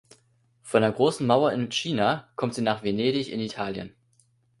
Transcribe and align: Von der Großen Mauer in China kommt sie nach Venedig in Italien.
Von 0.63 0.81
der 0.81 0.93
Großen 0.93 1.27
Mauer 1.27 1.51
in 1.51 1.69
China 1.69 2.27
kommt 2.35 2.55
sie 2.55 2.63
nach 2.63 2.81
Venedig 2.81 3.29
in 3.31 3.39
Italien. 3.39 3.93